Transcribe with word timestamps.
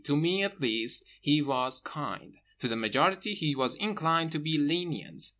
To 0.05 0.17
me, 0.17 0.43
at 0.43 0.59
least, 0.59 1.03
he 1.21 1.43
was 1.43 1.79
kind: 1.79 2.35
to 2.57 2.67
the 2.67 2.75
majority 2.75 3.35
he 3.35 3.53
was 3.55 3.75
inclined 3.75 4.31
to 4.31 4.39
be 4.39 4.57
lenient. 4.57 5.21